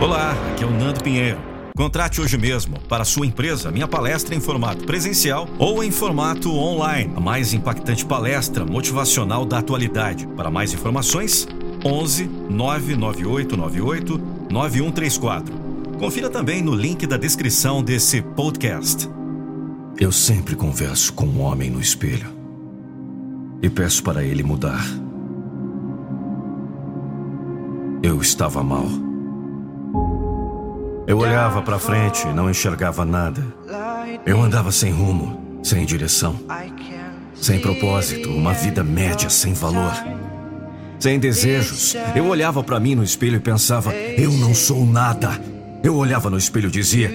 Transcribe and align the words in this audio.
Olá, 0.00 0.32
aqui 0.50 0.64
é 0.64 0.66
o 0.66 0.70
Nando 0.70 1.04
Pinheiro. 1.04 1.38
Contrate 1.76 2.22
hoje 2.22 2.38
mesmo 2.38 2.80
para 2.88 3.04
sua 3.04 3.26
empresa 3.26 3.70
minha 3.70 3.86
palestra 3.86 4.34
em 4.34 4.40
formato 4.40 4.86
presencial 4.86 5.46
ou 5.58 5.84
em 5.84 5.90
formato 5.90 6.50
online. 6.56 7.12
A 7.14 7.20
mais 7.20 7.52
impactante 7.52 8.06
palestra 8.06 8.64
motivacional 8.64 9.44
da 9.44 9.58
atualidade. 9.58 10.26
Para 10.28 10.50
mais 10.50 10.72
informações, 10.72 11.46
11 11.84 12.24
99898 12.48 14.18
9134. 14.50 15.54
Confira 15.98 16.30
também 16.30 16.62
no 16.62 16.74
link 16.74 17.06
da 17.06 17.18
descrição 17.18 17.82
desse 17.82 18.22
podcast. 18.22 19.06
Eu 19.98 20.10
sempre 20.10 20.56
converso 20.56 21.12
com 21.12 21.26
um 21.26 21.42
homem 21.42 21.68
no 21.68 21.78
espelho 21.78 22.34
e 23.60 23.68
peço 23.68 24.02
para 24.02 24.24
ele 24.24 24.42
mudar. 24.42 24.82
Eu 28.02 28.18
estava 28.22 28.62
mal. 28.62 29.09
Eu 31.10 31.18
olhava 31.18 31.60
para 31.60 31.76
frente 31.76 32.24
e 32.24 32.32
não 32.32 32.48
enxergava 32.48 33.04
nada. 33.04 33.44
Eu 34.24 34.40
andava 34.40 34.70
sem 34.70 34.92
rumo, 34.92 35.58
sem 35.60 35.84
direção, 35.84 36.38
sem 37.34 37.58
propósito, 37.58 38.30
uma 38.30 38.52
vida 38.52 38.84
média 38.84 39.28
sem 39.28 39.52
valor. 39.52 39.92
Sem 41.00 41.18
desejos. 41.18 41.96
Eu 42.14 42.26
olhava 42.26 42.62
para 42.62 42.78
mim 42.78 42.94
no 42.94 43.02
espelho 43.02 43.34
e 43.34 43.40
pensava: 43.40 43.92
eu 43.92 44.30
não 44.30 44.54
sou 44.54 44.86
nada. 44.86 45.30
Eu 45.82 45.96
olhava 45.96 46.30
no 46.30 46.38
espelho 46.38 46.68
e 46.68 46.70
dizia: 46.70 47.10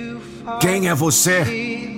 quem 0.59 0.89
é 0.89 0.93
você? 0.93 1.95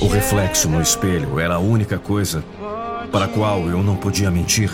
O 0.00 0.06
reflexo 0.06 0.68
no 0.68 0.80
espelho 0.80 1.40
era 1.40 1.54
a 1.56 1.58
única 1.58 1.98
coisa 1.98 2.44
para 3.10 3.24
a 3.24 3.28
qual 3.28 3.68
eu 3.68 3.82
não 3.82 3.96
podia 3.96 4.30
mentir. 4.30 4.70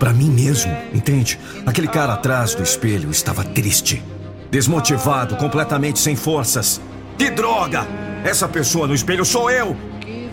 Para 0.00 0.12
mim 0.12 0.30
mesmo, 0.30 0.76
entende? 0.92 1.38
Aquele 1.64 1.86
cara 1.86 2.14
atrás 2.14 2.56
do 2.56 2.62
espelho 2.64 3.08
estava 3.08 3.44
triste. 3.44 4.02
Desmotivado, 4.50 5.36
completamente 5.36 5.98
sem 5.98 6.16
forças. 6.16 6.80
Que 7.18 7.30
droga! 7.30 7.86
Essa 8.24 8.48
pessoa 8.48 8.86
no 8.86 8.94
espelho 8.94 9.24
sou 9.24 9.50
eu! 9.50 9.76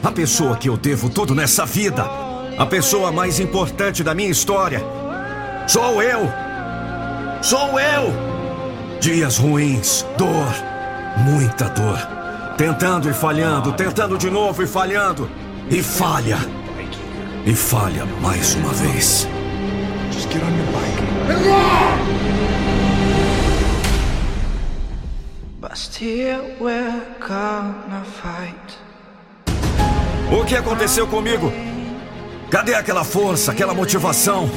A 0.03 0.11
pessoa 0.11 0.57
que 0.57 0.69
eu 0.69 0.77
devo 0.77 1.09
tudo 1.09 1.33
nessa 1.33 1.65
vida! 1.65 2.05
A 2.57 2.65
pessoa 2.65 3.11
mais 3.11 3.39
importante 3.39 4.03
da 4.03 4.13
minha 4.13 4.29
história! 4.29 4.81
Sou 5.67 6.01
eu! 6.01 6.29
Sou 7.41 7.79
eu! 7.79 8.13
Dias 8.99 9.38
ruins, 9.38 10.05
dor, 10.17 10.53
muita 11.17 11.69
dor. 11.69 11.97
Tentando 12.57 13.09
e 13.09 13.13
falhando, 13.13 13.73
tentando 13.73 14.17
de 14.17 14.29
novo 14.29 14.63
e 14.63 14.67
falhando. 14.67 15.29
E 15.69 15.81
falha. 15.81 16.38
E 17.45 17.53
falha 17.53 18.05
mais 18.21 18.55
uma 18.55 18.71
vez. 18.73 19.27
Just 20.11 20.31
get 20.31 20.41
on 20.43 20.55
your 20.55 20.67
bike. 20.71 21.82
Fight. 28.03 28.78
O 30.30 30.44
que 30.44 30.58
aconteceu 30.58 31.08
comigo? 31.08 31.53
Cadê 32.52 32.75
aquela 32.75 33.06
força, 33.06 33.53
aquela 33.53 33.73
motivação? 33.73 34.50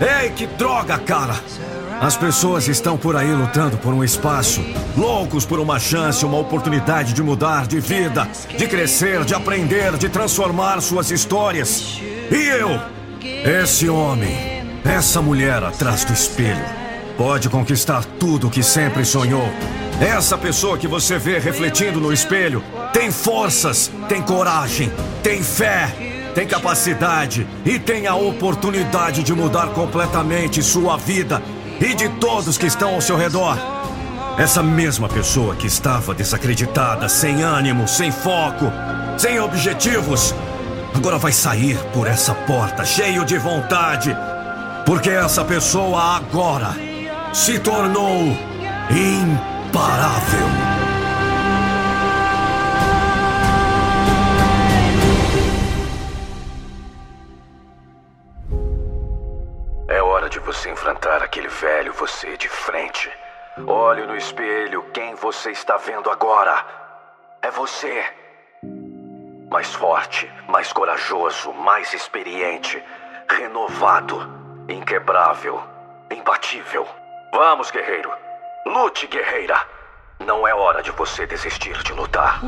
Ei, 0.00 0.30
que 0.30 0.46
droga, 0.46 0.98
cara! 0.98 1.34
As 2.00 2.16
pessoas 2.16 2.66
estão 2.66 2.96
por 2.96 3.14
aí 3.14 3.30
lutando 3.30 3.76
por 3.76 3.92
um 3.92 4.02
espaço, 4.02 4.62
loucos 4.96 5.44
por 5.44 5.60
uma 5.60 5.78
chance, 5.78 6.24
uma 6.24 6.38
oportunidade 6.38 7.12
de 7.12 7.22
mudar 7.22 7.66
de 7.66 7.78
vida, 7.78 8.26
de 8.56 8.66
crescer, 8.66 9.24
de 9.24 9.34
aprender, 9.34 9.98
de 9.98 10.08
transformar 10.08 10.80
suas 10.80 11.10
histórias. 11.10 12.00
E 12.30 12.36
eu, 12.36 12.80
esse 13.44 13.86
homem, 13.88 14.64
essa 14.82 15.20
mulher 15.20 15.62
atrás 15.62 16.04
do 16.04 16.12
espelho, 16.14 16.64
pode 17.18 17.50
conquistar 17.50 18.02
tudo 18.18 18.46
o 18.46 18.50
que 18.50 18.62
sempre 18.62 19.04
sonhou. 19.04 19.52
Essa 20.00 20.38
pessoa 20.38 20.78
que 20.78 20.86
você 20.86 21.18
vê 21.18 21.40
refletindo 21.40 22.00
no 22.00 22.12
espelho 22.12 22.62
tem 22.92 23.10
forças, 23.10 23.90
tem 24.08 24.22
coragem, 24.22 24.92
tem 25.24 25.42
fé, 25.42 25.92
tem 26.36 26.46
capacidade 26.46 27.44
e 27.64 27.80
tem 27.80 28.06
a 28.06 28.14
oportunidade 28.14 29.24
de 29.24 29.34
mudar 29.34 29.70
completamente 29.70 30.62
sua 30.62 30.96
vida 30.96 31.42
e 31.80 31.94
de 31.94 32.08
todos 32.10 32.56
que 32.56 32.66
estão 32.66 32.94
ao 32.94 33.00
seu 33.00 33.16
redor. 33.16 33.58
Essa 34.38 34.62
mesma 34.62 35.08
pessoa 35.08 35.56
que 35.56 35.66
estava 35.66 36.14
desacreditada, 36.14 37.08
sem 37.08 37.42
ânimo, 37.42 37.88
sem 37.88 38.12
foco, 38.12 38.66
sem 39.16 39.40
objetivos, 39.40 40.32
agora 40.94 41.18
vai 41.18 41.32
sair 41.32 41.76
por 41.92 42.06
essa 42.06 42.34
porta 42.34 42.84
cheio 42.84 43.24
de 43.24 43.36
vontade, 43.36 44.16
porque 44.86 45.10
essa 45.10 45.44
pessoa 45.44 46.18
agora 46.18 46.76
se 47.34 47.58
tornou 47.58 48.36
imparável. 49.68 50.48
É 59.88 60.02
hora 60.02 60.28
de 60.28 60.38
você 60.38 60.70
enfrentar 60.70 61.22
aquele 61.22 61.48
velho 61.48 61.92
você 61.92 62.36
de 62.36 62.48
frente. 62.48 63.10
Olhe 63.66 64.06
no 64.06 64.16
espelho 64.16 64.84
quem 64.94 65.14
você 65.14 65.50
está 65.50 65.76
vendo 65.76 66.10
agora. 66.10 66.64
É 67.42 67.50
você. 67.50 68.04
Mais 69.50 69.74
forte, 69.74 70.30
mais 70.46 70.72
corajoso, 70.72 71.52
mais 71.52 71.92
experiente, 71.92 72.82
renovado, 73.30 74.16
inquebrável, 74.68 75.62
imbatível. 76.10 76.86
Vamos, 77.32 77.70
guerreiro. 77.70 78.27
Lute, 78.68 79.06
guerreira. 79.06 79.56
Não 80.20 80.46
é 80.46 80.52
hora 80.52 80.82
de 80.82 80.90
você 80.90 81.26
desistir 81.26 81.82
de 81.82 81.92
lutar. 81.94 82.42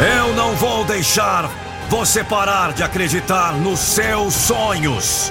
Eu 0.00 0.32
não 0.34 0.54
vou 0.54 0.84
deixar 0.84 1.50
você 1.90 2.24
parar 2.24 2.72
de 2.72 2.82
acreditar 2.82 3.52
nos 3.52 3.78
seus 3.78 4.32
sonhos. 4.32 5.30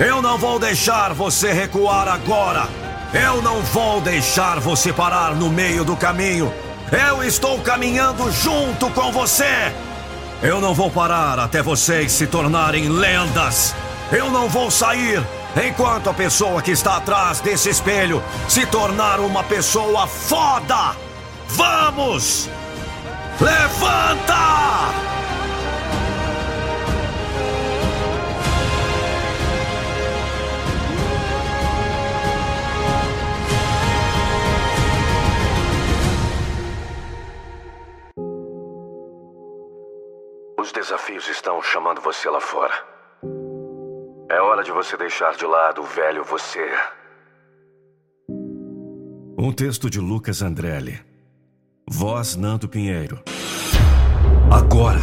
Eu 0.00 0.22
não 0.22 0.38
vou 0.38 0.58
deixar 0.58 1.12
você 1.12 1.52
recuar 1.52 2.08
agora. 2.08 2.66
Eu 3.12 3.42
não 3.42 3.60
vou 3.60 4.00
deixar 4.00 4.58
você 4.58 4.90
parar 4.90 5.34
no 5.34 5.50
meio 5.50 5.84
do 5.84 5.94
caminho. 5.94 6.50
Eu 6.90 7.22
estou 7.22 7.60
caminhando 7.60 8.32
junto 8.32 8.88
com 8.92 9.12
você. 9.12 9.70
Eu 10.42 10.62
não 10.62 10.72
vou 10.72 10.90
parar 10.90 11.38
até 11.38 11.60
vocês 11.60 12.10
se 12.10 12.26
tornarem 12.26 12.88
lendas. 12.88 13.74
Eu 14.10 14.30
não 14.30 14.48
vou 14.48 14.70
sair 14.70 15.22
enquanto 15.56 16.10
a 16.10 16.14
pessoa 16.14 16.62
que 16.62 16.70
está 16.70 16.96
atrás 16.96 17.40
desse 17.40 17.68
espelho 17.68 18.22
se 18.48 18.66
tornar 18.66 19.20
uma 19.20 19.44
pessoa 19.44 20.06
foda. 20.06 20.96
Vamos! 21.48 22.48
Levanta! 23.40 24.32
Os 40.58 40.70
desafios 40.70 41.28
estão 41.28 41.60
chamando 41.60 42.00
você 42.00 42.30
lá 42.30 42.40
fora. 42.40 42.91
É 44.32 44.40
hora 44.40 44.64
de 44.64 44.72
você 44.72 44.96
deixar 44.96 45.34
de 45.34 45.44
lado 45.44 45.82
o 45.82 45.84
velho 45.84 46.24
você. 46.24 46.66
Um 49.38 49.52
texto 49.52 49.90
de 49.90 50.00
Lucas 50.00 50.40
Andrelli. 50.40 50.98
Voz 51.86 52.34
Nando 52.34 52.66
Pinheiro. 52.66 53.22
Agora. 54.50 55.00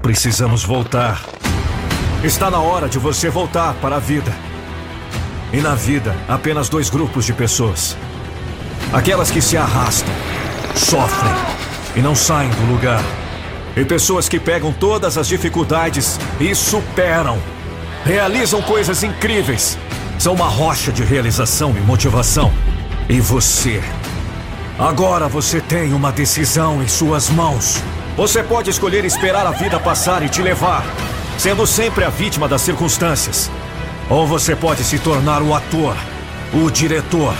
Precisamos 0.00 0.64
voltar. 0.64 1.20
Está 2.24 2.50
na 2.50 2.60
hora 2.60 2.88
de 2.88 2.98
você 2.98 3.28
voltar 3.28 3.74
para 3.74 3.96
a 3.96 3.98
vida. 3.98 4.32
E 5.52 5.60
na 5.60 5.74
vida, 5.74 6.16
apenas 6.26 6.70
dois 6.70 6.88
grupos 6.88 7.26
de 7.26 7.34
pessoas: 7.34 7.94
aquelas 8.90 9.30
que 9.30 9.42
se 9.42 9.58
arrastam, 9.58 10.14
sofrem 10.74 11.34
e 11.94 12.00
não 12.00 12.14
saem 12.14 12.48
do 12.48 12.72
lugar, 12.72 13.02
e 13.76 13.84
pessoas 13.84 14.30
que 14.30 14.40
pegam 14.40 14.72
todas 14.72 15.18
as 15.18 15.28
dificuldades 15.28 16.18
e 16.40 16.54
superam, 16.54 17.38
realizam 18.04 18.60
coisas 18.60 19.02
incríveis, 19.02 19.78
são 20.18 20.34
uma 20.34 20.46
rocha 20.46 20.92
de 20.92 21.02
realização 21.02 21.74
e 21.76 21.80
motivação. 21.80 22.52
E 23.08 23.18
você? 23.20 23.82
Agora 24.78 25.26
você 25.26 25.60
tem 25.60 25.92
uma 25.92 26.12
decisão 26.12 26.82
em 26.82 26.88
suas 26.88 27.30
mãos. 27.30 27.82
Você 28.16 28.42
pode 28.42 28.70
escolher 28.70 29.04
esperar 29.04 29.46
a 29.46 29.50
vida 29.50 29.80
passar 29.80 30.22
e 30.22 30.28
te 30.28 30.42
levar, 30.42 30.84
sendo 31.38 31.66
sempre 31.66 32.04
a 32.04 32.10
vítima 32.10 32.46
das 32.46 32.60
circunstâncias. 32.60 33.50
Ou 34.10 34.26
você 34.26 34.54
pode 34.54 34.84
se 34.84 34.98
tornar 34.98 35.42
o 35.42 35.54
ator, 35.54 35.96
o 36.52 36.70
diretor. 36.70 37.34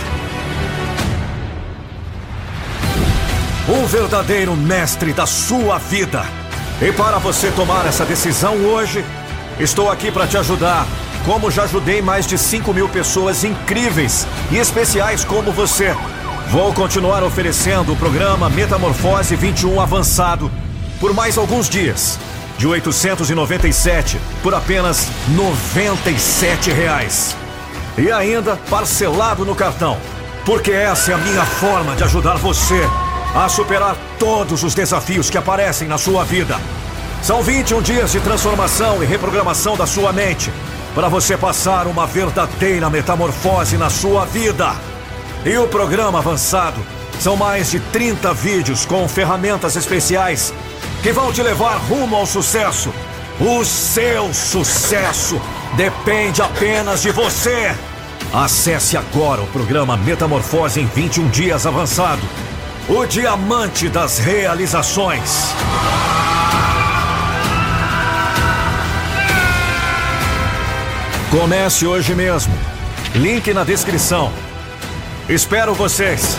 O 3.67 3.85
verdadeiro 3.85 4.55
mestre 4.55 5.13
da 5.13 5.25
sua 5.25 5.77
vida. 5.77 6.23
E 6.81 6.91
para 6.91 7.17
você 7.19 7.51
tomar 7.51 7.85
essa 7.85 8.05
decisão 8.05 8.55
hoje, 8.65 9.03
estou 9.59 9.89
aqui 9.89 10.11
para 10.11 10.27
te 10.27 10.37
ajudar 10.37 10.85
como 11.25 11.49
já 11.49 11.63
ajudei 11.63 12.03
mais 12.03 12.27
de 12.27 12.37
5 12.37 12.71
mil 12.71 12.87
pessoas 12.87 13.43
incríveis 13.43 14.27
e 14.51 14.57
especiais 14.57 15.25
como 15.25 15.51
você. 15.51 15.95
Vou 16.49 16.71
continuar 16.71 17.23
oferecendo 17.23 17.93
o 17.93 17.95
programa 17.95 18.47
Metamorfose 18.47 19.35
21 19.35 19.81
Avançado 19.81 20.51
por 20.99 21.13
mais 21.13 21.37
alguns 21.37 21.67
dias. 21.67 22.19
De 22.59 22.67
897 22.67 24.17
por 24.43 24.53
apenas 24.53 25.09
97 25.29 26.71
reais. 26.71 27.35
E 27.97 28.11
ainda 28.11 28.55
parcelado 28.69 29.43
no 29.43 29.55
cartão. 29.55 29.97
Porque 30.45 30.71
essa 30.71 31.11
é 31.11 31.15
a 31.15 31.17
minha 31.17 31.43
forma 31.43 31.95
de 31.95 32.03
ajudar 32.03 32.35
você 32.35 32.87
a 33.33 33.49
superar 33.49 33.97
todos 34.19 34.63
os 34.63 34.75
desafios 34.75 35.29
que 35.29 35.37
aparecem 35.37 35.87
na 35.87 35.97
sua 35.97 36.23
vida. 36.23 36.57
São 37.21 37.41
21 37.41 37.81
dias 37.81 38.11
de 38.11 38.19
transformação 38.19 39.03
e 39.03 39.05
reprogramação 39.05 39.75
da 39.75 39.85
sua 39.85 40.13
mente 40.13 40.51
para 40.93 41.09
você 41.09 41.35
passar 41.35 41.87
uma 41.87 42.07
verdadeira 42.07 42.89
metamorfose 42.89 43.77
na 43.77 43.89
sua 43.89 44.25
vida. 44.25 44.73
E 45.43 45.57
o 45.57 45.67
programa 45.67 46.19
avançado 46.19 46.79
são 47.19 47.35
mais 47.35 47.71
de 47.71 47.79
30 47.79 48.33
vídeos 48.33 48.85
com 48.85 49.07
ferramentas 49.07 49.75
especiais 49.75 50.53
que 51.03 51.11
vão 51.11 51.31
te 51.31 51.41
levar 51.41 51.77
rumo 51.77 52.15
ao 52.15 52.25
sucesso. 52.25 52.93
O 53.39 53.65
seu 53.65 54.33
sucesso 54.33 55.41
depende 55.75 56.41
apenas 56.41 57.01
de 57.01 57.11
você. 57.11 57.75
Acesse 58.33 58.97
agora 58.97 59.41
o 59.41 59.47
programa 59.47 59.97
Metamorfose 59.97 60.79
em 60.79 60.85
21 60.85 61.27
dias 61.29 61.65
avançado. 61.65 62.21
O 62.87 63.05
diamante 63.05 63.89
das 63.89 64.19
realizações. 64.19 65.53
Comece 71.37 71.85
hoje 71.85 72.15
mesmo. 72.15 72.53
Link 73.13 73.53
na 73.53 73.65
descrição. 73.65 74.31
Espero 75.27 75.73
vocês. 75.73 76.37